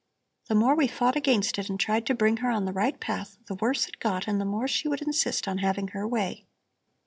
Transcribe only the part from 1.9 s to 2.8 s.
to bring her on the